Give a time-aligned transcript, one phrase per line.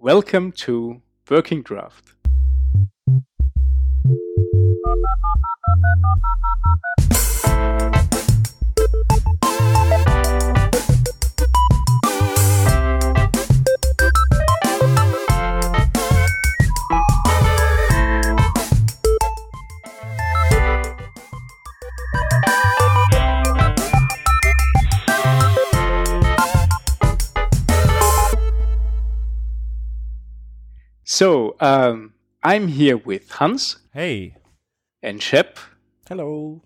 [0.00, 2.14] Welcome to Working Draft.
[31.18, 32.14] So, um,
[32.44, 34.36] I'm here with Hans Hey.
[35.02, 35.56] and Schepp.
[36.08, 36.62] Hello.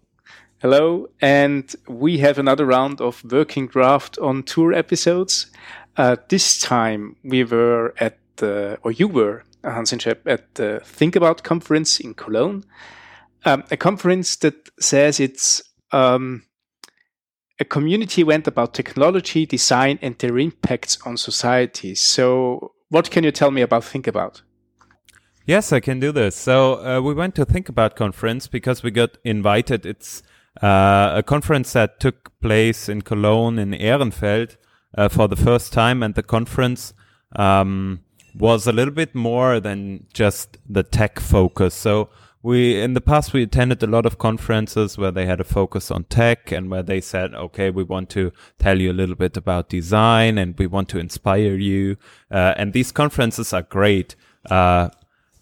[0.61, 5.51] Hello, and we have another round of Working Draft on Tour episodes.
[5.97, 10.83] Uh, this time we were at the, or you were, Hans and Schepp, at the
[10.85, 12.63] Think About conference in Cologne.
[13.47, 16.43] Um, a conference that says it's um,
[17.59, 21.95] a community event about technology, design, and their impacts on society.
[21.95, 24.43] So, what can you tell me about Think About?
[25.47, 26.37] Yes, I can do this.
[26.37, 29.87] So uh, we went to Think About conference because we got invited.
[29.87, 30.23] It's
[30.63, 34.59] uh, a conference that took place in Cologne in Ehrenfeld
[34.97, 36.93] uh, for the first time, and the conference
[37.35, 38.01] um,
[38.35, 41.75] was a little bit more than just the tech focus.
[41.75, 42.11] So
[42.43, 45.91] we in the past we attended a lot of conferences where they had a focus
[45.91, 49.37] on tech and where they said, okay, we want to tell you a little bit
[49.37, 51.97] about design and we want to inspire you.
[52.31, 54.17] Uh, and these conferences are great.
[54.51, 54.89] Uh,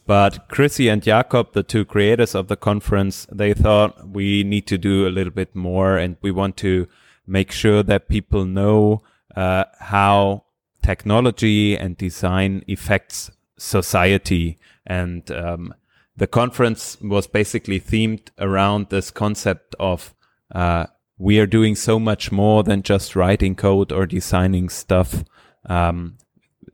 [0.06, 4.77] but Chrissy and Jakob, the two creators of the conference, they thought we need to
[4.77, 6.87] do a little bit more and we want to
[7.27, 9.03] make sure that people know
[9.37, 10.45] uh, how
[10.83, 14.59] technology and design affects society.
[14.87, 15.75] And um,
[16.16, 20.14] the conference was basically themed around this concept of
[20.55, 20.86] uh,
[21.19, 25.22] we are doing so much more than just writing code or designing stuff.
[25.66, 26.16] Um,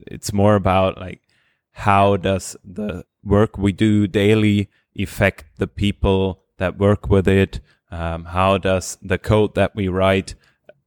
[0.06, 1.20] it's more about like
[1.72, 7.60] how does the work we do daily affect the people that work with it?
[7.90, 10.34] Um, how does the code that we write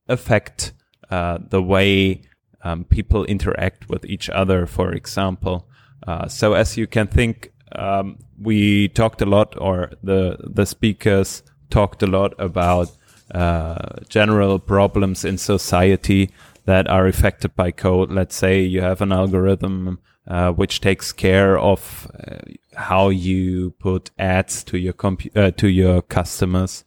[0.07, 0.73] affect
[1.11, 2.21] uh, the way
[2.63, 5.67] um, people interact with each other, for example?
[6.07, 11.43] Uh, so as you can think, um, we talked a lot, or the the speakers
[11.69, 12.91] talked a lot about
[13.33, 16.31] uh, general problems in society
[16.65, 18.11] that are affected by code.
[18.11, 22.37] Let's say you have an algorithm uh, which takes care of uh,
[22.75, 24.93] how you put ads to your
[25.35, 26.83] uh, to your customers.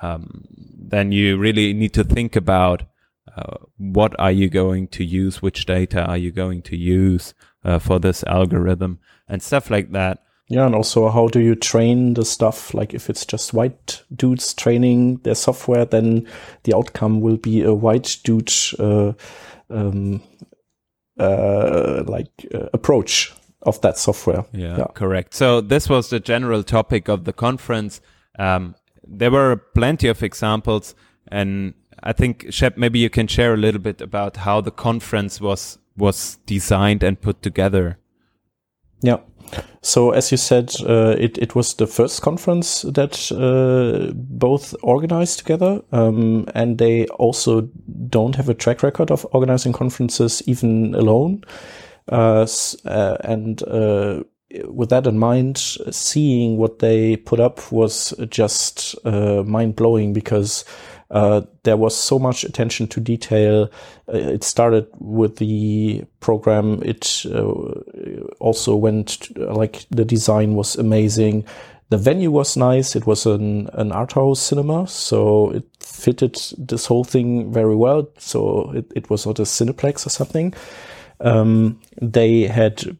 [0.00, 2.84] Um, then you really need to think about
[3.36, 7.34] uh, what are you going to use, which data are you going to use
[7.64, 10.22] uh, for this algorithm, and stuff like that.
[10.50, 12.72] Yeah, and also how do you train the stuff?
[12.72, 16.26] Like if it's just white dudes training their software, then
[16.64, 19.12] the outcome will be a white dude uh,
[19.68, 20.22] um,
[21.18, 24.46] uh, like uh, approach of that software.
[24.52, 25.34] Yeah, correct.
[25.34, 28.00] So this was the general topic of the conference.
[28.38, 28.74] Um,
[29.06, 30.94] there were plenty of examples,
[31.26, 35.40] and I think Schepp, maybe you can share a little bit about how the conference
[35.40, 37.98] was was designed and put together.
[39.02, 39.18] Yeah.
[39.80, 45.38] So as you said, uh, it it was the first conference that uh, both organized
[45.38, 47.62] together, um, and they also
[48.10, 51.44] don't have a track record of organizing conferences even alone.
[52.10, 52.46] Uh,
[52.84, 54.22] uh and uh,
[54.66, 55.58] with that in mind,
[55.90, 60.64] seeing what they put up was just uh, mind blowing because
[61.10, 63.70] uh, there was so much attention to detail.
[64.12, 66.82] Uh, it started with the program.
[66.82, 67.46] It uh,
[68.40, 71.44] also went like the design was amazing.
[71.90, 72.94] The venue was nice.
[72.94, 78.10] It was an, an art house cinema, so it fitted this whole thing very well.
[78.18, 80.52] So it, it was not a cineplex or something.
[81.20, 82.98] Um, they had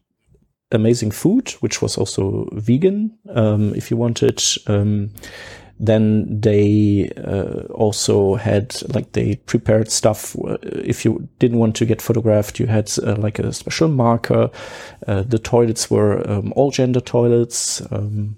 [0.71, 4.43] amazing food, which was also vegan, um, if you wanted.
[4.65, 5.11] Um,
[5.79, 10.35] then they uh, also had like they prepared stuff.
[10.61, 14.51] If you didn't want to get photographed, you had uh, like a special marker.
[15.07, 18.35] Uh, the toilets were um, all gender toilets, um,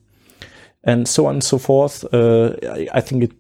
[0.83, 2.05] and so on and so forth.
[2.13, 3.31] Uh, I, I, think it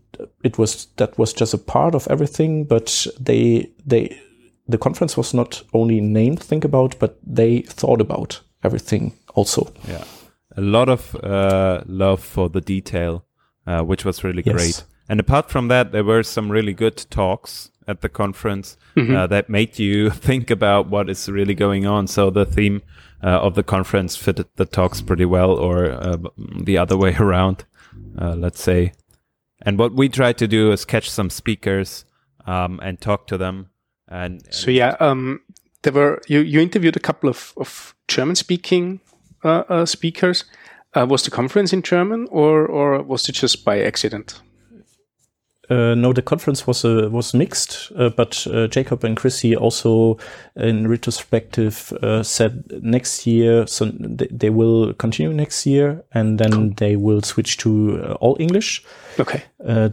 [0.43, 4.19] it was that was just a part of everything, but they they
[4.67, 9.71] the conference was not only named think about, but they thought about everything also.
[9.87, 10.05] Yeah,
[10.57, 13.25] a lot of uh, love for the detail
[13.67, 14.55] uh, which was really yes.
[14.55, 14.83] great.
[15.09, 19.15] And apart from that, there were some really good talks at the conference mm-hmm.
[19.15, 22.07] uh, that made you think about what is really going on.
[22.07, 22.81] So the theme
[23.23, 26.17] uh, of the conference fitted the talks pretty well, or uh,
[26.63, 27.65] the other way around,
[28.17, 28.93] uh, let's say.
[29.61, 32.05] And what we tried to do is catch some speakers
[32.45, 33.69] um, and talk to them.
[34.07, 35.41] And, and so yeah, um,
[35.83, 39.01] there were you, you interviewed a couple of, of German speaking
[39.43, 40.45] uh, uh, speakers.
[40.93, 44.41] Uh, was the conference in German or or was it just by accident?
[45.71, 50.17] Uh, no, the conference was uh, was mixed, uh, but uh, Jacob and Chrissy also,
[50.57, 56.51] in retrospective, uh, said next year, so th- they will continue next year, and then
[56.51, 56.73] cool.
[56.75, 58.83] they will switch to uh, all English.
[59.17, 59.43] Okay.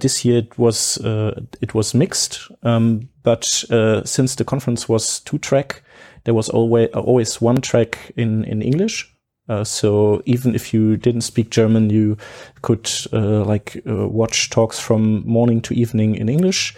[0.00, 0.99] this year it was
[1.61, 3.45] it was mixed, um, but
[4.05, 5.83] since the conference was two track,
[6.25, 9.15] there was always always one track in in English.
[9.49, 12.17] Uh, so even if you didn't speak German, you
[12.62, 16.77] could uh, like uh, watch talks from morning to evening in English.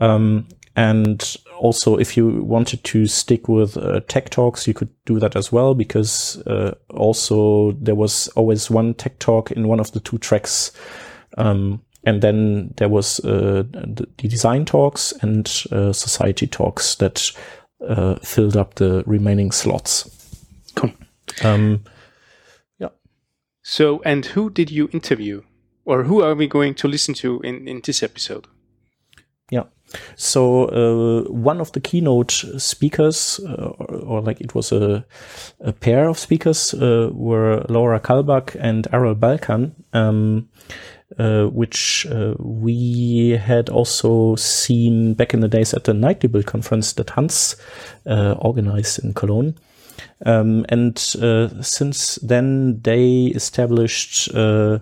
[0.00, 5.18] Um, and also, if you wanted to stick with uh, tech talks, you could do
[5.20, 9.92] that as well, because uh, also there was always one tech talk in one of
[9.92, 10.72] the two tracks.
[11.36, 17.30] Um, and then there was uh, the design talks and society talks that
[18.22, 20.10] filled up the remaining slots.
[20.74, 20.92] Cool.
[21.44, 21.84] Um,
[23.62, 25.42] so, and who did you interview?
[25.84, 28.46] Or who are we going to listen to in, in this episode?
[29.50, 29.64] Yeah.
[30.16, 35.04] So uh, one of the keynote speakers, uh, or, or, like it was a,
[35.60, 40.48] a pair of speakers, uh, were Laura Kalbag and Aral Balkan, um,
[41.18, 46.46] uh, which uh, we had also seen back in the days at the Nightly Build
[46.46, 47.56] conference that Hans
[48.06, 49.56] uh, organized in Cologne.
[50.24, 54.78] Um, and uh, since then, they established uh,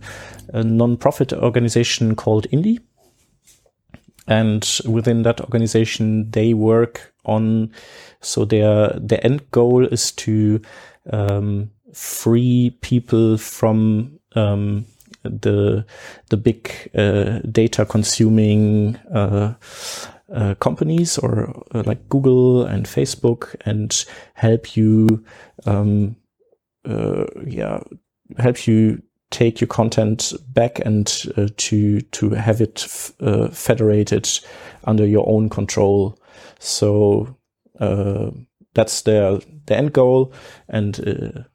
[0.53, 2.81] a non-profit organization called Indie.
[4.27, 7.73] And within that organization, they work on,
[8.21, 10.61] so their, their end goal is to
[11.13, 14.87] um, free people from um,
[15.23, 15.85] the
[16.29, 18.97] the big uh, data consuming
[20.35, 24.05] uh, companies or uh, like Google and Facebook and
[24.35, 25.25] help you,
[25.67, 26.17] um,
[26.89, 27.81] uh, yeah,
[28.39, 34.29] help you take your content back and uh, to to have it uh, federated
[34.85, 36.19] under your own control.
[36.59, 37.37] So
[37.79, 38.31] uh,
[38.75, 40.33] that's their the end goal,
[40.69, 41.47] and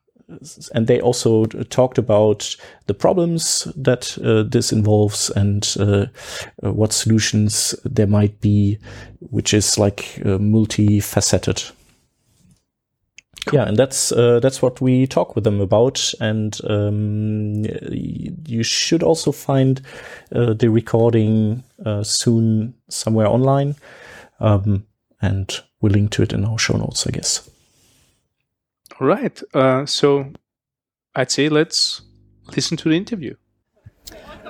[0.73, 2.55] and they also talked about
[2.87, 6.05] the problems that uh, this involves and uh,
[6.63, 8.79] uh, what solutions there might be,
[9.19, 11.71] which is like uh, multifaceted.
[13.45, 13.59] Cool.
[13.59, 19.03] Yeah, and that's uh, that's what we talk with them about, and um, you should
[19.03, 19.81] also find
[20.33, 21.63] uh, the recording
[22.01, 23.75] soon somewhere online,
[24.39, 24.87] um,
[25.21, 27.47] and we'll link to it in our show notes, I guess.
[28.99, 29.41] All right.
[29.53, 30.31] Uh, so
[31.15, 32.01] I'd say let's
[32.55, 33.35] listen to the interview.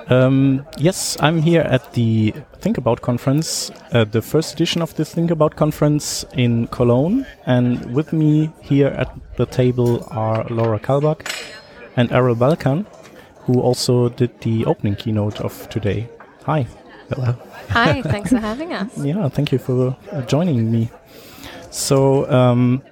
[0.08, 5.04] Um, yes, I'm here at the Think About conference, uh, the first edition of the
[5.04, 7.26] Think About conference in Cologne.
[7.44, 11.26] And with me here at the table are Laura Kalbag
[11.96, 12.86] and Aral Balkan,
[13.40, 16.08] who also did the opening keynote of today.
[16.44, 16.68] Hi.
[17.08, 17.34] Hello.
[17.70, 18.96] Hi, thanks for having us.
[19.04, 20.88] yeah, thank you for uh, joining me.
[21.70, 22.82] So, um,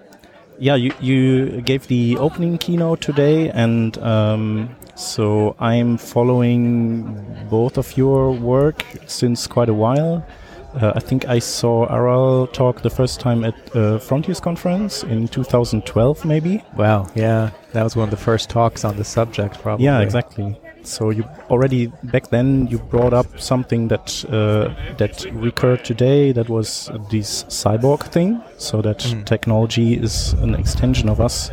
[0.58, 7.96] yeah, you, you gave the opening keynote today, and um, so I'm following both of
[7.96, 10.26] your work since quite a while.
[10.74, 15.28] Uh, I think I saw Aral talk the first time at uh, Frontiers conference in
[15.28, 16.64] 2012, maybe.
[16.76, 19.84] Wow, yeah, that was one of the first talks on the subject, probably.
[19.84, 20.58] Yeah, exactly.
[20.86, 26.32] So you already back then you brought up something that uh, that recurred today.
[26.32, 28.42] That was this cyborg thing.
[28.58, 29.24] So that mm.
[29.24, 31.50] technology is an extension of us.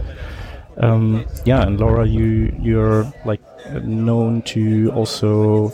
[0.77, 3.41] Um, yeah, and Laura, you you're like
[3.83, 5.71] known to also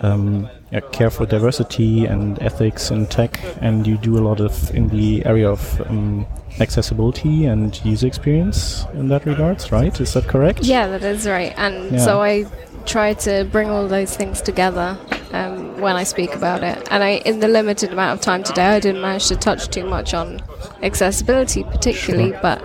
[0.00, 4.74] um, yeah, care for diversity and ethics in tech, and you do a lot of
[4.74, 6.26] in the area of um,
[6.58, 10.00] accessibility and user experience in that regards, right?
[10.00, 10.64] Is that correct?
[10.64, 11.54] Yeah, that is right.
[11.56, 12.04] And yeah.
[12.04, 12.46] so I
[12.86, 14.98] try to bring all those things together
[15.32, 16.88] um, when I speak about it.
[16.90, 19.84] And I, in the limited amount of time today, I didn't manage to touch too
[19.84, 20.42] much on
[20.82, 22.40] accessibility, particularly, sure.
[22.42, 22.64] but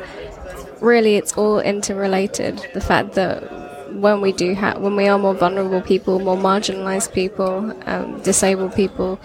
[0.81, 2.67] really it's all interrelated.
[2.73, 3.58] The fact that
[3.93, 8.73] when we do have, when we are more vulnerable people, more marginalized people, um, disabled
[8.73, 9.19] people,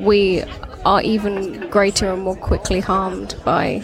[0.00, 0.42] we
[0.84, 3.82] are even greater and more quickly harmed by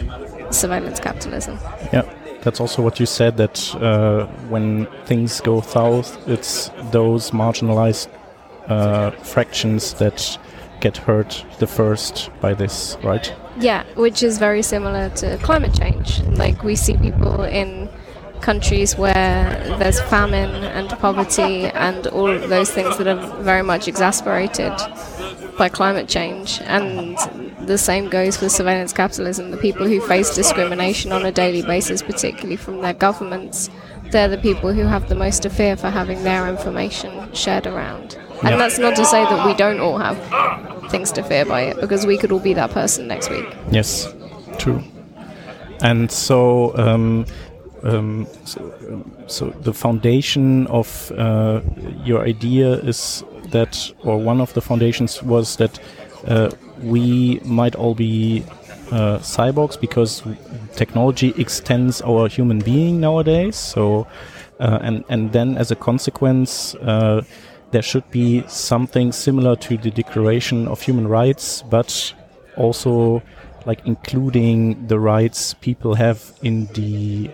[0.50, 1.58] surveillance capitalism.
[1.92, 2.08] Yeah
[2.44, 8.08] that's also what you said that uh, when things go south, it's those marginalized
[8.68, 10.38] uh, fractions that
[10.80, 13.34] get hurt the first by this, right?
[13.58, 16.20] Yeah, which is very similar to climate change.
[16.22, 17.88] Like we see people in
[18.44, 19.44] countries where
[19.78, 24.72] there's famine and poverty and all of those things that are very much exasperated
[25.56, 26.60] by climate change.
[26.62, 27.16] And
[27.66, 29.50] the same goes for surveillance capitalism.
[29.50, 33.70] The people who face discrimination on a daily basis, particularly from their governments,
[34.10, 38.18] they're the people who have the most to fear for having their information shared around.
[38.42, 40.18] And that's not to say that we don't all have
[40.90, 43.46] things to fear by it, because we could all be that person next week.
[43.70, 44.12] Yes,
[44.58, 44.84] true.
[45.80, 47.24] And so, um,
[47.84, 51.60] um, so, so, the foundation of uh,
[52.02, 55.78] your idea is that, or one of the foundations was that
[56.26, 56.50] uh,
[56.80, 58.42] we might all be
[58.90, 60.22] uh, cyborgs because
[60.74, 63.56] technology extends our human being nowadays.
[63.56, 64.06] So,
[64.60, 67.22] uh, and and then as a consequence, uh,
[67.70, 72.14] there should be something similar to the Declaration of Human Rights, but
[72.56, 73.22] also
[73.66, 77.30] like including the rights people have in the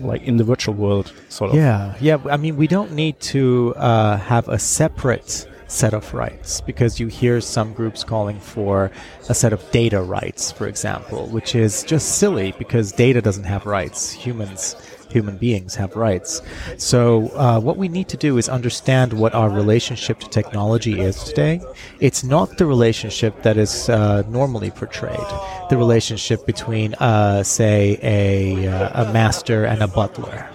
[0.00, 1.56] like in the virtual world sort of.
[1.56, 6.60] Yeah yeah i mean we don't need to uh, have a separate set of rights
[6.60, 8.90] because you hear some groups calling for
[9.28, 13.66] a set of data rights for example which is just silly because data doesn't have
[13.66, 14.12] rights.
[14.12, 14.76] Humans
[15.10, 16.42] human beings have rights.
[16.76, 21.22] So, uh, what we need to do is understand what our relationship to technology is
[21.24, 21.60] today.
[22.00, 25.28] It's not the relationship that is uh, normally portrayed,
[25.70, 30.48] the relationship between, uh, say, a, uh, a master and a butler.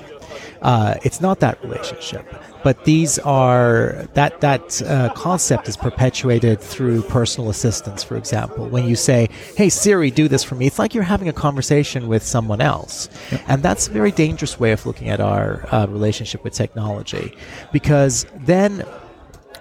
[0.61, 2.25] Uh, it's not that relationship
[2.63, 8.67] but these are that that uh, concept is perpetuated through personal assistance for example.
[8.67, 12.07] When you say hey siri do this for me it's like you're having a conversation
[12.07, 13.09] with someone else.
[13.31, 13.41] Yep.
[13.47, 17.35] and that's a very dangerous way of looking at our uh, relationship with technology.
[17.71, 18.85] Because then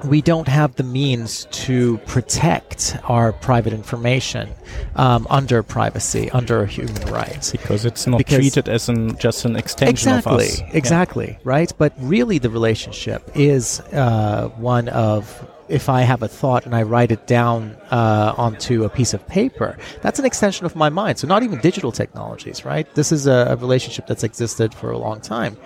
[0.04, 4.48] we don't have the means to protect our private information
[4.96, 7.52] um, under privacy, under human rights.
[7.52, 10.62] Because it's not because treated as an, just an extension exactly, of us.
[10.72, 11.38] Exactly, yeah.
[11.44, 11.72] right?
[11.78, 16.82] But really, the relationship is uh, one of if I have a thought and I
[16.82, 21.18] write it down uh, onto a piece of paper, that's an extension of my mind.
[21.18, 22.92] So not even digital technologies, right?
[22.94, 25.56] This is a, a relationship that's existed for a long time.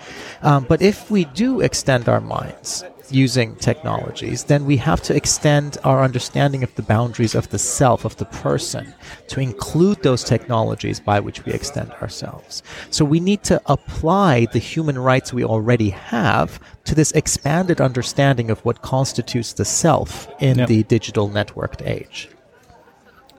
[0.43, 5.79] Um, but if we do extend our minds using technologies, then we have to extend
[5.85, 8.95] our understanding of the boundaries of the self, of the person,
[9.29, 12.63] to include those technologies by which we extend ourselves.
[12.91, 18.51] So we need to apply the human rights we already have to this expanded understanding
[18.51, 20.69] of what constitutes the self in yep.
[20.69, 22.29] the digital networked age.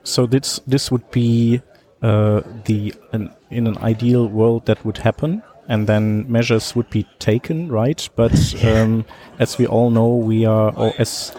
[0.02, 1.62] So this this would be
[2.02, 7.06] uh, the an, in an ideal world that would happen and then measures would be
[7.18, 8.08] taken, right?
[8.16, 9.04] But um,
[9.38, 11.34] as we all know, we are, as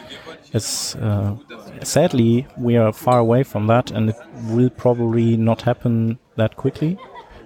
[0.53, 1.35] as uh,
[1.83, 4.15] sadly, we are far away from that, and it
[4.47, 6.97] will probably not happen that quickly.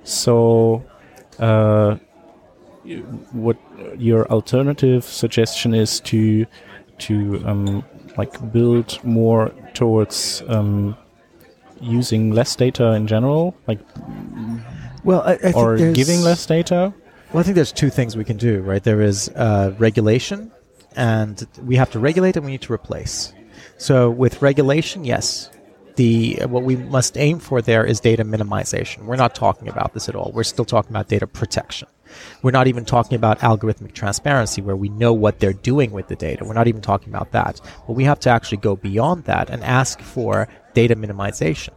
[0.03, 0.86] So,
[1.39, 1.98] uh,
[3.31, 3.57] what
[3.98, 6.45] your alternative suggestion is to
[7.00, 7.83] to um,
[8.17, 10.95] like build more towards um,
[11.81, 13.79] using less data in general, like
[15.03, 16.94] well, I, I or giving less data?
[17.32, 18.84] Well, I think there's two things we can do, right?
[18.84, 20.51] There is uh, regulation,
[20.96, 23.34] and we have to regulate and we need to replace.
[23.77, 25.50] So with regulation, yes,
[25.96, 29.03] the what we must aim for there is data minimization.
[29.06, 30.32] We're not talking about this at all.
[30.34, 31.88] We're still talking about data protection.
[32.41, 36.15] We're not even talking about algorithmic transparency where we know what they're doing with the
[36.15, 36.44] data.
[36.44, 37.62] We're not even talking about that.
[37.86, 41.72] But we have to actually go beyond that and ask for data minimization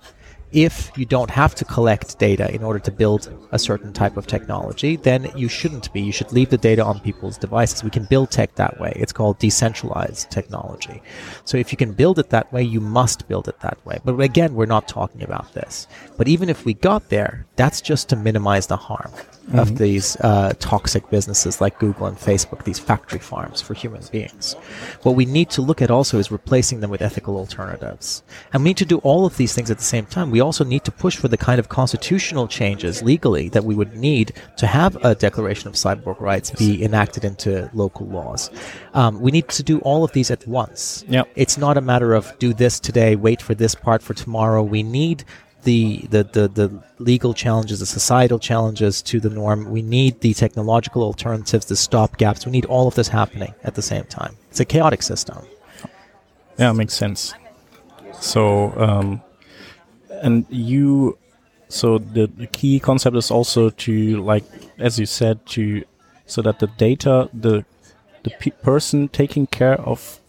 [0.52, 4.26] if you don't have to collect data in order to build a certain type of
[4.26, 6.00] technology, then you shouldn't be.
[6.00, 7.82] You should leave the data on people's devices.
[7.82, 8.92] We can build tech that way.
[8.97, 11.02] It's called decentralized technology.
[11.44, 14.00] So if you can build it that way, you must build it that way.
[14.04, 15.87] But again, we're not talking about this.
[16.16, 19.12] But even if we got there, that's just to minimize the harm
[19.47, 19.59] mm-hmm.
[19.59, 24.55] of these uh, toxic businesses like Google and Facebook, these factory farms for human beings.
[25.03, 28.23] What we need to look at also is replacing them with ethical alternatives.
[28.53, 30.31] And we need to do all of these things at the same time.
[30.31, 33.95] We also need to push for the kind of constitutional changes legally that we would
[33.97, 38.51] need to have a Declaration of Cyborg Rights be enacted into local laws.
[38.95, 41.05] Um, we need to do all of these at once.
[41.09, 41.29] Yep.
[41.35, 44.63] It's not a matter of do this today, wait for this part for tomorrow.
[44.63, 45.25] We need
[45.64, 49.71] the, the, the, the legal challenges, the societal challenges to the norm.
[49.71, 52.45] We need the technological alternatives, the stop gaps.
[52.47, 54.37] We need all of this happening at the same time.
[54.50, 55.38] It's a chaotic system.
[56.59, 57.35] Yeah, makes sense.
[58.21, 59.23] So, um,
[60.23, 61.19] and you
[61.69, 64.45] so the, the key concept is also to like
[64.78, 65.83] as you said to
[66.26, 67.64] so that the data the
[68.23, 70.21] the pe person taking care of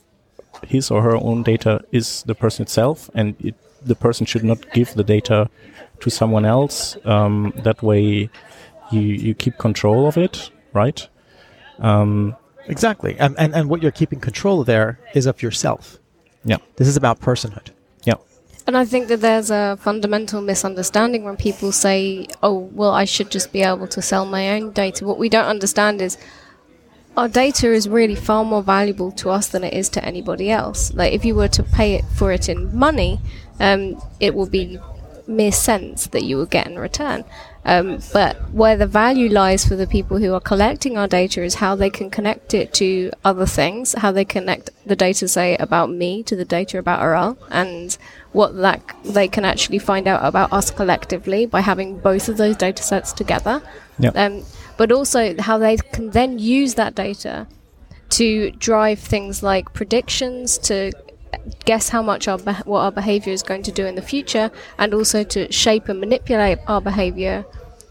[0.65, 4.59] his or her own data is the person itself and it, the person should not
[4.73, 5.49] give the data
[5.99, 8.29] to someone else um, that way
[8.91, 11.07] you you keep control of it right
[11.79, 12.35] um,
[12.67, 15.99] exactly and, and and what you're keeping control there is of yourself
[16.45, 16.57] Yeah.
[16.75, 17.71] This is about personhood.
[18.03, 18.15] Yeah.
[18.67, 23.29] And I think that there's a fundamental misunderstanding when people say, oh, well, I should
[23.31, 25.05] just be able to sell my own data.
[25.05, 26.17] What we don't understand is
[27.15, 30.93] our data is really far more valuable to us than it is to anybody else.
[30.93, 33.19] Like, if you were to pay it for it in money,
[33.59, 34.79] um, it will be
[35.27, 37.23] mere cents that you will get in return.
[37.65, 41.55] Um, but where the value lies for the people who are collecting our data is
[41.55, 45.89] how they can connect it to other things, how they connect the data, say, about
[45.89, 47.97] me to the data about Aral, and
[48.33, 52.57] what that they can actually find out about us collectively by having both of those
[52.57, 53.61] data sets together.
[53.99, 54.17] Yep.
[54.17, 54.43] Um,
[54.77, 57.47] but also how they can then use that data
[58.09, 60.91] to drive things like predictions, to
[61.65, 64.51] guess how much our beh- what our behavior is going to do in the future,
[64.77, 67.45] and also to shape and manipulate our behavior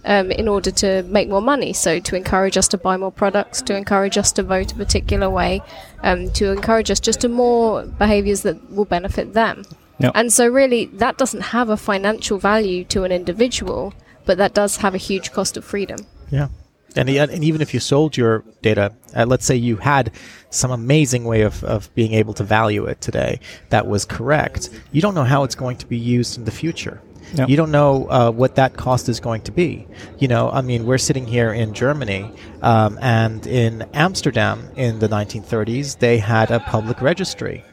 [0.04, 1.72] um, in order to make more money.
[1.72, 5.28] So to encourage us to buy more products, to encourage us to vote a particular
[5.28, 5.60] way,
[6.02, 9.64] um, to encourage us just to more behaviors that will benefit them.
[9.98, 10.12] Yep.
[10.14, 13.92] And so really, that doesn't have a financial value to an individual,
[14.24, 15.98] but that does have a huge cost of freedom.
[16.30, 16.48] Yeah.
[16.96, 20.12] And, and even if you sold your data, uh, let's say you had
[20.50, 25.00] some amazing way of, of being able to value it today that was correct, you
[25.00, 27.00] don't know how it's going to be used in the future.
[27.34, 27.49] Yep.
[27.49, 29.87] You don't know uh, what that cost is going to be.
[30.18, 32.30] You know, I mean, we're sitting here in Germany,
[32.61, 37.64] um, and in Amsterdam in the 1930s, they had a public registry.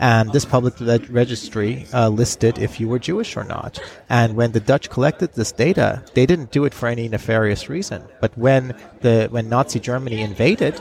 [0.00, 3.78] And this public leg- registry uh, listed if you were Jewish or not.
[4.08, 8.02] And when the Dutch collected this data, they didn't do it for any nefarious reason.
[8.20, 10.80] But when the when Nazi Germany invaded,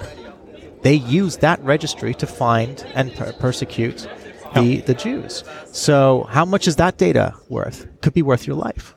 [0.81, 4.07] they used that registry to find and per- persecute
[4.55, 5.43] the, the Jews.
[5.71, 7.87] So how much is that data worth?
[8.01, 8.95] Could be worth your life.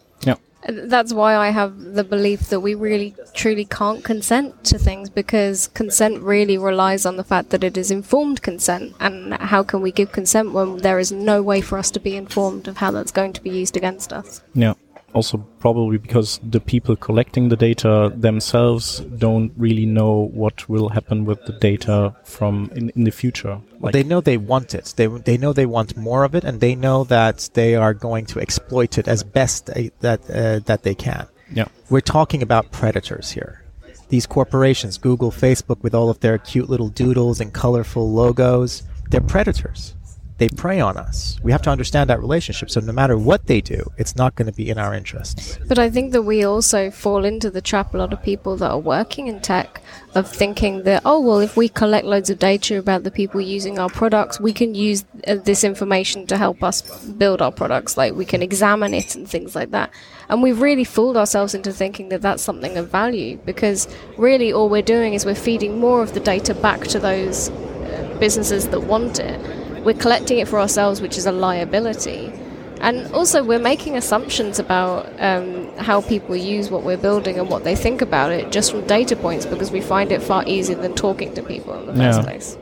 [0.68, 5.68] That's why I have the belief that we really truly can't consent to things because
[5.68, 8.94] consent really relies on the fact that it is informed consent.
[9.00, 12.16] And how can we give consent when there is no way for us to be
[12.16, 14.42] informed of how that's going to be used against us?
[14.54, 14.74] Yeah.
[15.14, 21.26] Also, probably because the people collecting the data themselves don't really know what will happen
[21.26, 23.60] with the data from in, in the future.
[23.80, 24.94] Like, they know they want it.
[24.96, 28.24] They they know they want more of it, and they know that they are going
[28.26, 31.26] to exploit it as best they, that uh, that they can.
[31.52, 31.66] yeah.
[31.90, 33.62] We're talking about predators here.
[34.08, 39.20] These corporations, Google, Facebook, with all of their cute little doodles and colorful logos, they're
[39.20, 39.94] predators.
[40.42, 41.38] They prey on us.
[41.44, 42.68] We have to understand that relationship.
[42.68, 45.56] So no matter what they do, it's not going to be in our interests.
[45.68, 48.68] But I think that we also fall into the trap, a lot of people that
[48.68, 49.80] are working in tech,
[50.16, 53.78] of thinking that, oh, well, if we collect loads of data about the people using
[53.78, 57.96] our products, we can use uh, this information to help us build our products.
[57.96, 59.92] Like we can examine it and things like that.
[60.28, 63.86] And we've really fooled ourselves into thinking that that's something of value because
[64.18, 68.16] really all we're doing is we're feeding more of the data back to those uh,
[68.18, 69.61] businesses that want it.
[69.84, 72.32] We're collecting it for ourselves, which is a liability.
[72.80, 77.62] And also, we're making assumptions about um, how people use what we're building and what
[77.62, 80.94] they think about it just from data points because we find it far easier than
[80.94, 82.24] talking to people in the first Yeah.
[82.24, 82.56] place.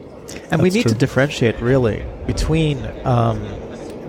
[0.50, 0.92] And we need true.
[0.92, 3.40] to differentiate really between um,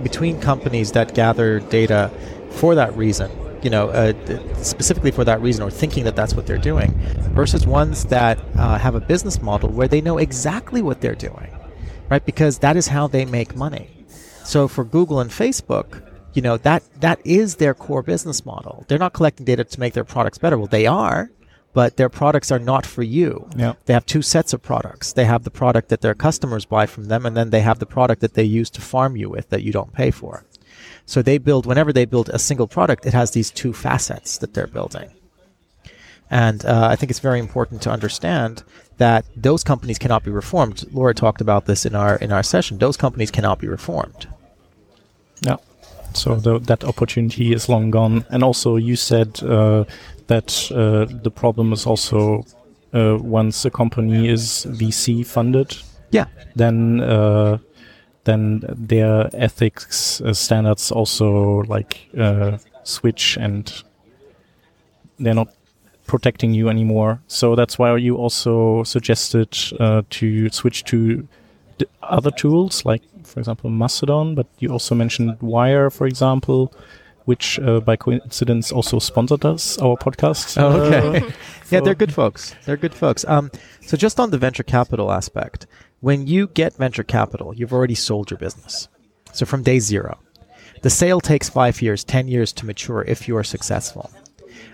[0.03, 2.11] between companies that gather data
[2.49, 4.13] for that reason, you know, uh,
[4.61, 6.91] specifically for that reason, or thinking that that's what they're doing,
[7.33, 11.47] versus ones that uh, have a business model where they know exactly what they're doing,
[12.11, 12.25] right?
[12.25, 13.89] Because that is how they make money.
[14.43, 18.85] So for Google and Facebook, you know that that is their core business model.
[18.87, 20.57] They're not collecting data to make their products better.
[20.57, 21.31] Well, they are,
[21.73, 23.49] but their products are not for you.
[23.55, 23.73] Yeah.
[23.85, 25.13] They have two sets of products.
[25.13, 27.85] They have the product that their customers buy from them, and then they have the
[27.85, 30.43] product that they use to farm you with that you don't pay for.
[31.05, 34.53] So they build, whenever they build a single product, it has these two facets that
[34.53, 35.11] they're building.
[36.29, 38.63] And uh, I think it's very important to understand
[39.01, 40.85] that those companies cannot be reformed.
[40.93, 42.77] Laura talked about this in our in our session.
[42.77, 44.27] Those companies cannot be reformed.
[45.41, 45.57] Yeah.
[46.13, 48.25] So the, that opportunity is long gone.
[48.29, 49.85] And also, you said uh,
[50.27, 52.45] that uh, the problem is also
[52.93, 55.77] uh, once a company is VC funded,
[56.11, 57.57] Yeah, then uh,
[58.23, 63.83] then their ethics uh, standards also like uh, switch, and
[65.17, 65.47] they're not
[66.11, 67.21] protecting you anymore.
[67.27, 71.25] So that's why you also suggested uh, to switch to
[71.77, 74.35] d- other tools, like for example Mastodon.
[74.35, 76.73] But you also mentioned Wire, for example,
[77.23, 80.61] which uh, by coincidence also sponsored us our podcast.
[80.61, 81.33] Oh, uh, okay.
[81.71, 82.55] yeah, they're good folks.
[82.65, 83.23] They're good folks.
[83.25, 85.65] Um, so just on the venture capital aspect,
[86.01, 88.89] when you get venture capital, you've already sold your business.
[89.31, 90.19] So from day zero,
[90.81, 94.11] the sale takes five years, ten years to mature if you are successful.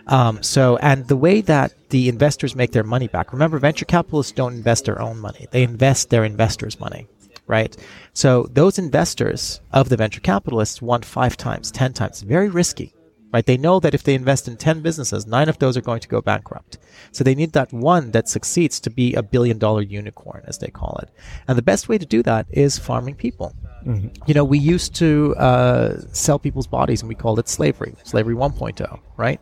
[0.07, 3.33] Um, so, and the way that the investors make their money back.
[3.33, 7.07] Remember, venture capitalists don't invest their own money; they invest their investors' money.
[7.47, 7.75] right?
[8.13, 12.93] So those investors of the venture capitalists want five times, 10 times, very risky,
[13.33, 13.45] right?
[13.45, 16.07] They know that if they invest in 10 businesses, nine of those are going to
[16.09, 16.77] go bankrupt.
[17.11, 20.67] So they need that one that succeeds to be a billion dollar unicorn, as they
[20.67, 21.09] call it.
[21.47, 23.55] And the best way to do that is farming people.
[23.87, 24.23] Mm-hmm.
[24.25, 28.35] You know, we used to uh, sell people's bodies and we called it slavery, slavery
[28.35, 29.39] 1.0, right?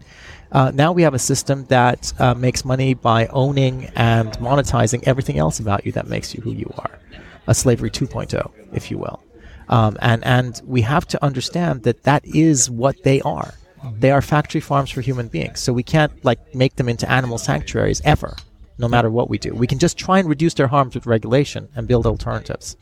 [0.52, 5.40] Uh, now we have a system that uh, makes money by owning and monetizing everything
[5.40, 7.00] else about you that makes you who you are.
[7.48, 9.22] A slavery 2.0, if you will.
[9.68, 13.56] Um, and, and we have to understand that that is what they are.
[14.00, 15.60] They are factory farms for human beings.
[15.60, 18.36] So we can't like make them into animal sanctuaries ever,
[18.78, 19.54] no matter what we do.
[19.54, 22.78] We can just try and reduce their harms with regulation and build alternatives.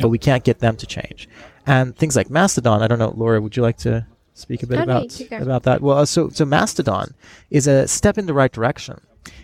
[0.00, 1.28] But we can't get them to change.
[1.66, 4.80] And things like Mastodon, I don't know, Laura, would you like to speak a bit
[4.80, 5.80] about about that?
[5.82, 7.14] Well, uh, so so Mastodon
[7.50, 9.00] is a step in the right direction.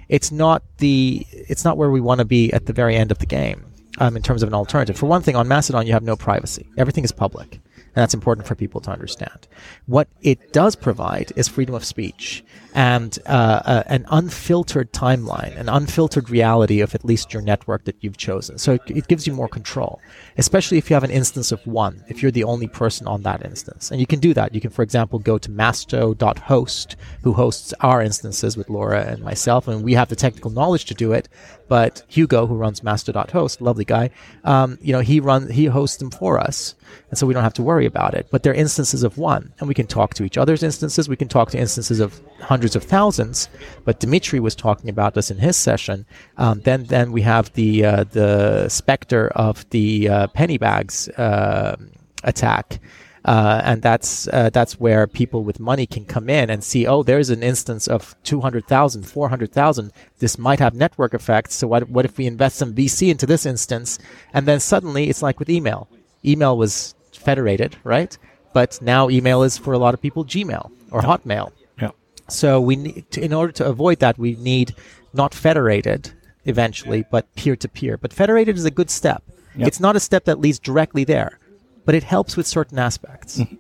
[0.09, 3.19] It's not the it's not where we want to be at the very end of
[3.19, 3.65] the game
[3.99, 4.97] um, in terms of an alternative.
[4.97, 6.67] For one thing, on Mastodon you have no privacy.
[6.79, 7.61] Everything is public.
[7.95, 9.47] And that's important for people to understand.
[9.87, 15.69] What it does provide is freedom of speech and uh, uh, an unfiltered timeline, an
[15.69, 18.59] unfiltered reality of at least your network that you've chosen.
[18.59, 20.01] So it, it, gives you more control,
[20.39, 23.45] especially if you have an instance of one, if you're the only person on that
[23.45, 23.93] instance.
[23.93, 24.55] And you can do that.
[24.55, 29.69] You can, for example, go to masto.host, who hosts our instances with Laura and myself,
[29.69, 31.29] and we have the technical knowledge to do it.
[31.69, 34.11] But Hugo, who runs masto.host, lovely guy,
[34.43, 36.75] um, you know, he runs, he hosts them for us.
[37.11, 38.29] And so we don't have to worry about it.
[38.31, 41.09] But they're instances of one, and we can talk to each other's instances.
[41.09, 43.49] We can talk to instances of hundreds of thousands.
[43.85, 46.07] But Dimitri was talking about this in his session.
[46.37, 51.77] Um, then, then we have the uh, the specter of the uh, penny bags uh,
[52.23, 52.81] attack.
[53.25, 57.03] Uh, and that's uh, that's where people with money can come in and see, oh,
[57.03, 59.93] there's an instance of 200,000, 400,000.
[60.19, 61.55] This might have network effects.
[61.55, 63.99] So what what if we invest some VC into this instance?
[64.35, 65.89] And then suddenly it's like with email
[66.25, 68.17] email was federated, right?
[68.53, 71.09] But now email is for a lot of people Gmail or yeah.
[71.09, 71.53] Hotmail.
[71.81, 71.91] Yeah.
[72.29, 74.75] So we need to, in order to avoid that, we need
[75.13, 76.13] not federated
[76.45, 77.97] eventually, but peer to peer.
[77.97, 79.23] But federated is a good step.
[79.57, 79.69] Yep.
[79.69, 81.39] It's not a step that leads directly there,
[81.85, 83.39] but it helps with certain aspects.
[83.39, 83.55] Mm-hmm.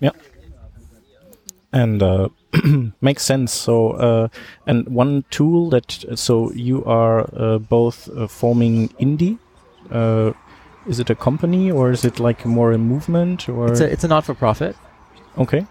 [0.00, 0.10] Yeah.
[1.72, 2.28] And uh,
[3.00, 3.52] makes sense.
[3.52, 4.28] So, uh,
[4.66, 9.38] and one tool that so you are uh, both uh, forming Indie
[9.90, 10.32] uh,
[10.86, 13.70] is it a company or is it like more a movement or?
[13.70, 14.76] It's a, it's a not for profit.
[15.38, 15.66] Okay.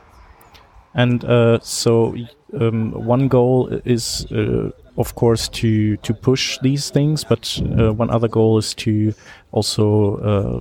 [0.94, 2.16] And uh, so
[2.60, 8.10] um, one goal is, uh, of course, to to push these things, but uh, one
[8.10, 9.14] other goal is to
[9.52, 10.60] also uh,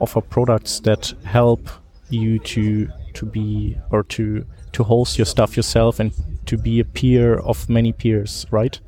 [0.00, 1.68] offer products that help
[2.10, 6.12] you to to be or to to host your stuff yourself and
[6.46, 8.80] to be a peer of many peers, right?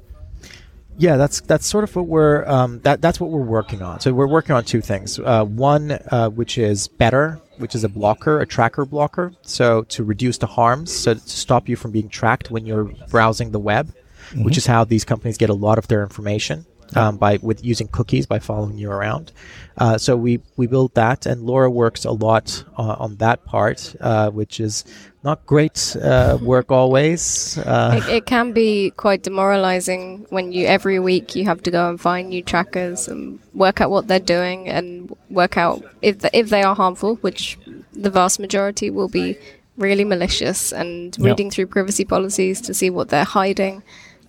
[1.01, 4.01] Yeah, that's that's sort of what we're um, that that's what we're working on.
[4.01, 5.19] So we're working on two things.
[5.19, 9.33] Uh, one, uh, which is better, which is a blocker, a tracker blocker.
[9.41, 13.51] So to reduce the harms, so to stop you from being tracked when you're browsing
[13.51, 14.45] the web, mm-hmm.
[14.45, 17.89] which is how these companies get a lot of their information um, by with using
[17.89, 19.33] cookies by following you around.
[19.79, 23.97] Uh, so we we build that, and Laura works a lot uh, on that part,
[24.01, 24.85] uh, which is
[25.23, 27.59] not great uh, work always.
[27.59, 31.91] Uh, it, it, can be quite demoralizing when you every week you have to go
[31.91, 36.37] and find new trackers and work out what they're doing and work out if the,
[36.37, 37.59] if they are harmful, which
[37.93, 39.37] the vast majority will be
[39.77, 41.55] really malicious, and reading yep.
[41.55, 43.83] through privacy policies to see what they're hiding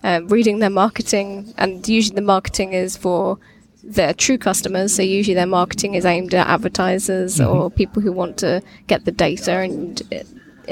[0.04, 3.38] um, reading their marketing, and usually the marketing is for
[3.84, 4.94] their true customers.
[4.94, 7.50] So usually their marketing is aimed at advertisers mm-hmm.
[7.50, 10.02] or people who want to get the data, and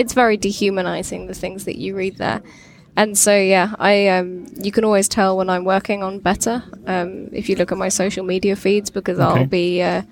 [0.01, 2.43] it's very dehumanizing the things that you read there.
[2.97, 7.29] And so yeah, I um, you can always tell when I'm working on better um,
[7.33, 9.41] if you look at my social media feeds because okay.
[9.41, 9.83] I'll be.
[9.83, 10.03] Uh,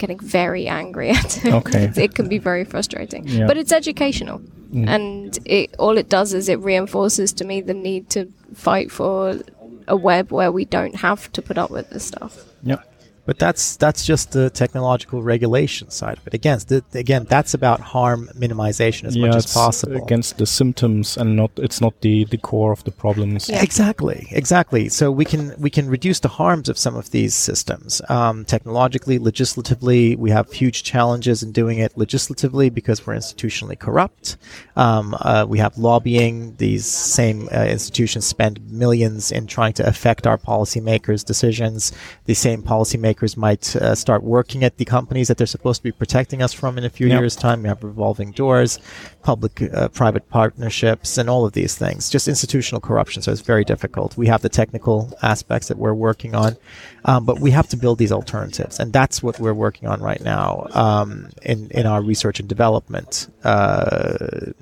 [0.00, 1.52] getting very angry at it.
[1.52, 1.92] Okay.
[2.04, 3.28] it can be very frustrating.
[3.28, 3.46] Yeah.
[3.46, 4.38] But it's educational.
[4.72, 4.88] Mm.
[4.88, 9.38] And it all it does is it reinforces to me the need to fight for
[9.86, 12.44] a web where we don't have to put up with this stuff.
[12.62, 12.89] Yep.
[13.30, 16.34] But that's that's just the technological regulation side of it.
[16.34, 20.02] Again, th- again, that's about harm minimization as yeah, much as possible.
[20.02, 23.48] Against the symptoms and not it's not the, the core of the problems.
[23.48, 23.62] Yeah.
[23.62, 24.88] Exactly, exactly.
[24.88, 29.20] So we can we can reduce the harms of some of these systems um, technologically,
[29.20, 30.16] legislatively.
[30.16, 34.38] We have huge challenges in doing it legislatively because we're institutionally corrupt.
[34.74, 36.56] Um, uh, we have lobbying.
[36.56, 41.92] These same uh, institutions spend millions in trying to affect our policymakers' decisions.
[42.24, 45.92] The same policymakers might uh, start working at the companies that they're supposed to be
[45.92, 47.20] protecting us from in a few Yep.
[47.20, 47.62] years' time.
[47.62, 48.78] We have revolving doors,
[49.22, 52.08] public uh, private partnerships, and all of these things.
[52.10, 53.22] Just institutional corruption.
[53.22, 54.16] So it's very difficult.
[54.16, 56.56] We have the technical aspects that we're working on,
[57.04, 60.22] um, but we have to build these alternatives, and that's what we're working on right
[60.22, 63.28] now um, in in our research and development.
[63.44, 64.52] Uh,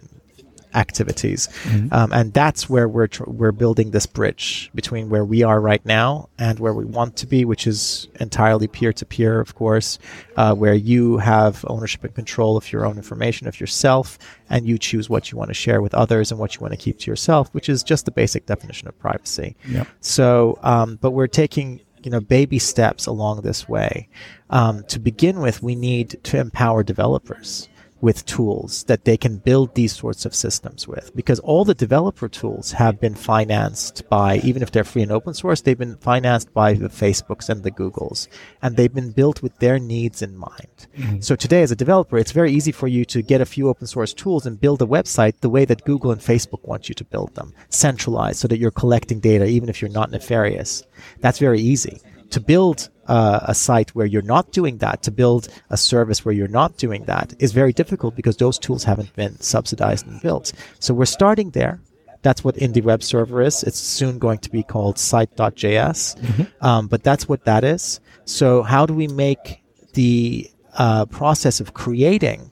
[0.78, 1.48] activities,
[1.92, 5.84] um, and that's where we're tr- we're building this bridge between where we are right
[5.84, 9.98] now and where we want to be, which is entirely peer to peer, of course,
[10.36, 14.78] uh, where you have ownership and control of your own information of yourself, and you
[14.78, 17.10] choose what you want to share with others and what you want to keep to
[17.10, 19.56] yourself, which is just the basic definition of privacy.
[19.68, 19.84] Yeah.
[20.00, 24.08] So, um, but we're taking you know baby steps along this way.
[24.50, 27.68] Um, to begin with, we need to empower developers
[28.00, 31.14] with tools that they can build these sorts of systems with.
[31.14, 35.34] Because all the developer tools have been financed by even if they're free and open
[35.34, 38.28] source they've been financed by the facebooks and the googles.
[38.62, 40.86] And they've been built with their needs in mind.
[40.96, 41.20] Mm-hmm.
[41.20, 43.86] So today as a developer it's very easy for you to get a few open
[43.86, 47.04] source tools and build a website the way that google and facebook want you to
[47.04, 47.54] build them.
[47.68, 50.84] Centralized so that you're collecting data even if you're not nefarious.
[51.20, 55.48] That's very easy to build uh, a site where you're not doing that, to build
[55.70, 59.40] a service where you're not doing that, is very difficult because those tools haven't been
[59.40, 60.52] subsidized and built.
[60.78, 61.80] So we're starting there.
[62.22, 63.62] That's what Indie Web Server is.
[63.62, 66.16] It's soon going to be called Site.js,
[66.60, 68.00] um, but that's what that is.
[68.24, 69.62] So how do we make
[69.94, 72.50] the uh, process of creating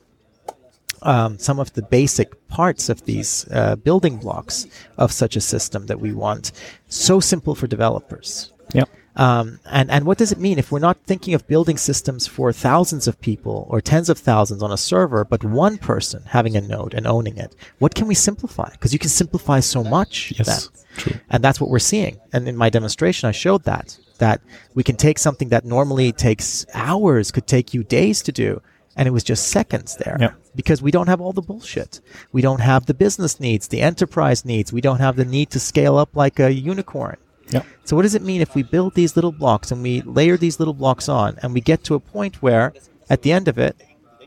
[1.03, 5.87] um, some of the basic parts of these uh, building blocks of such a system
[5.87, 6.53] that we want
[6.89, 8.53] so simple for developers?
[8.73, 8.85] Yeah.
[9.17, 12.53] Um, and, and what does it mean if we're not thinking of building systems for
[12.53, 16.61] thousands of people or tens of thousands on a server, but one person having a
[16.61, 17.55] node and owning it?
[17.79, 18.71] What can we simplify?
[18.73, 20.47] Because you can simplify so much Yes.
[20.47, 20.83] then.
[20.99, 21.21] True.
[21.31, 22.19] And that's what we're seeing.
[22.33, 24.41] And in my demonstration, I showed that, that
[24.75, 28.61] we can take something that normally takes hours, could take you days to do,
[28.97, 30.17] and it was just seconds there.
[30.21, 30.33] Yeah.
[30.55, 32.01] Because we don't have all the bullshit.
[32.33, 34.73] We don't have the business needs, the enterprise needs.
[34.73, 37.17] We don't have the need to scale up like a unicorn.
[37.49, 37.63] Yeah.
[37.85, 40.59] So what does it mean if we build these little blocks and we layer these
[40.59, 42.73] little blocks on and we get to a point where
[43.09, 43.77] at the end of it,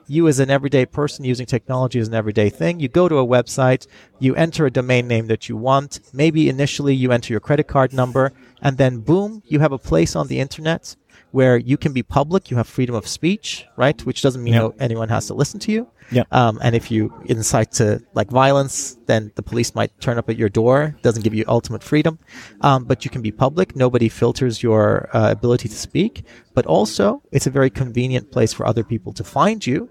[0.08, 3.26] you as an everyday person using technology as an everyday thing, you go to a
[3.26, 3.86] website,
[4.18, 7.94] you enter a domain name that you want, maybe initially you enter your credit card
[7.94, 10.96] number, and then boom, you have a place on the internet
[11.32, 14.04] where you can be public, you have freedom of speech, right?
[14.06, 15.88] Which doesn't mean no- anyone has to listen to you.
[16.12, 16.24] Yeah.
[16.32, 20.38] Um, and if you incite to like violence, then the police might turn up at
[20.38, 20.96] your door.
[21.04, 22.18] Doesn't give you ultimate freedom,
[22.62, 23.76] um, but you can be public.
[23.76, 26.24] Nobody filters your uh, ability to speak.
[26.56, 29.90] But also, it's a very convenient place for other people to find you,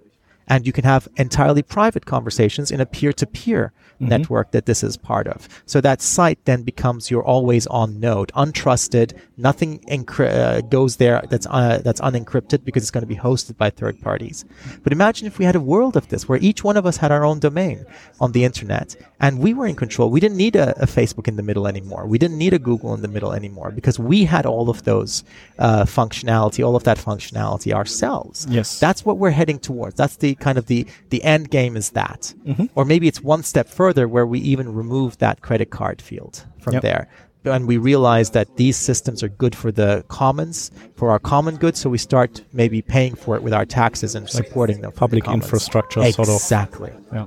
[0.48, 5.26] and you can have entirely private conversations in a peer-to-peer network that this is part
[5.26, 5.48] of.
[5.66, 9.18] So that site then becomes your always-on node, untrusted.
[9.36, 13.56] Nothing encry- uh, goes there that's uh, that's unencrypted because it's going to be hosted
[13.56, 14.44] by third parties.
[14.82, 17.12] But imagine if we had a world of this where each one of us had
[17.12, 17.84] our own domain
[18.20, 20.10] on the internet and we were in control.
[20.10, 22.06] We didn't need a, a Facebook in the middle anymore.
[22.06, 25.24] We didn't need a Google in the middle anymore because we had all of those
[25.58, 28.46] uh, functionality, all of that functionality ourselves.
[28.48, 28.78] Yes.
[28.78, 29.96] That's what we're heading towards.
[29.96, 32.34] That's the kind of the the end game is that.
[32.74, 36.74] Or maybe it's one step further where we even remove that credit card field from
[36.74, 36.82] Yep.
[36.82, 37.08] there.
[37.44, 41.76] And we realize that these systems are good for the commons, for our common good,
[41.76, 44.90] so we start maybe paying for it with our taxes and supporting them.
[44.90, 45.44] the public commons.
[45.44, 46.34] infrastructure sort of.
[46.34, 46.92] Exactly.
[47.12, 47.26] Yeah.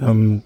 [0.00, 0.42] Um,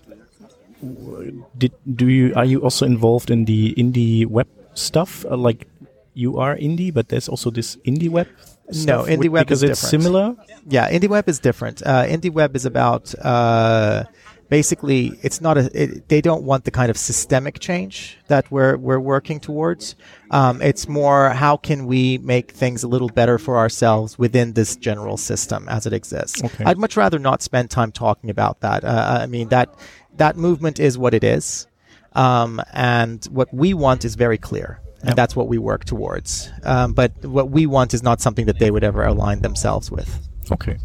[1.56, 5.24] did do you are you also involved in the indie web stuff?
[5.24, 5.66] Uh, like
[6.14, 8.26] you are indie, but there's also this indie web.
[8.72, 10.02] No, indie web because is it's different.
[10.02, 10.36] similar.
[10.66, 11.82] Yeah, IndieWeb is different.
[11.84, 14.04] Uh, IndieWeb is about uh,
[14.48, 15.70] basically it's not a.
[15.82, 19.96] It, they don't want the kind of systemic change that we're we're working towards.
[20.30, 24.76] Um, it's more how can we make things a little better for ourselves within this
[24.76, 26.44] general system as it exists.
[26.44, 26.64] Okay.
[26.64, 28.84] I'd much rather not spend time talking about that.
[28.84, 29.74] Uh, I mean that
[30.16, 31.66] that movement is what it is,
[32.12, 34.80] um, and what we want is very clear.
[35.00, 35.16] And Yep.
[35.16, 36.50] that's what we work towards.
[36.64, 40.08] Um, but what we want is not something that they would ever align themselves with.
[40.50, 40.76] Okay.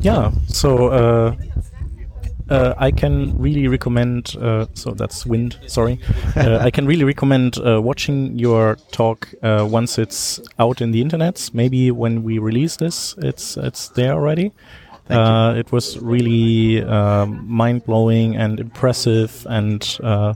[0.00, 0.32] Yeah.
[0.48, 1.36] So uh,
[2.48, 4.34] uh, I can really recommend.
[4.40, 5.58] Uh, so that's wind.
[5.66, 6.00] Sorry.
[6.36, 11.00] Uh, I can really recommend uh, watching your talk uh, once it's out in the
[11.00, 11.50] internet.
[11.52, 14.52] Maybe when we release this, it's it's there already.
[15.08, 20.34] Uh, It was really um, mind blowing and impressive, and uh,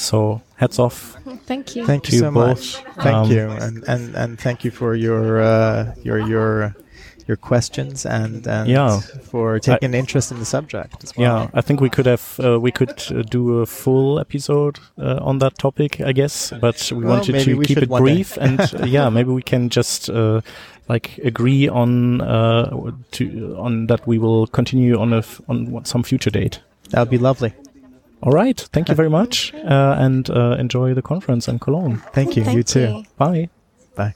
[0.00, 1.16] so hats off.
[1.46, 1.86] Thank you.
[1.86, 2.48] Thank you you so both.
[2.48, 2.74] much.
[3.04, 6.74] Thank Um, you, and, and and thank you for your uh, your your
[7.28, 8.98] your questions and, and Yeah.
[9.30, 11.04] for taking interest in the subject.
[11.04, 11.24] As well.
[11.44, 15.18] Yeah, I think we could have uh, we could uh, do a full episode uh,
[15.22, 18.60] on that topic, I guess, but we Well, wanted to we keep it brief and
[18.74, 20.40] uh, yeah, maybe we can just uh,
[20.88, 26.02] like agree on uh, to on that we will continue on a f- on some
[26.02, 26.60] future date.
[26.90, 27.52] That would be lovely.
[28.22, 32.02] All right, thank you very much, uh, and uh, enjoy the conference in Cologne.
[32.12, 32.44] Thank you.
[32.44, 32.80] Thank you too.
[32.80, 33.04] you.
[33.16, 33.48] Bye.
[33.96, 34.14] Bye.